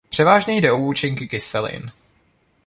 Převážně 0.09 0.55
jde 0.57 0.71
o 0.71 0.77
účinky 0.77 1.27
kyselin. 1.27 1.91